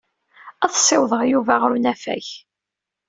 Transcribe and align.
Ad 0.65 0.71
ssiwḍeɣ 0.75 1.21
Yuba 1.31 1.53
ɣer 1.61 1.71
unafag. 1.75 2.25